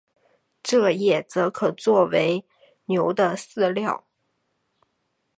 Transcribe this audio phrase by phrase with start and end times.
[0.63, 2.43] 蔗叶则可做为
[2.85, 4.07] 牛的饲料。